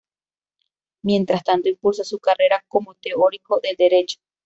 [1.03, 4.17] Mientras tanto, impulsó su carrera como teórico del Derecho.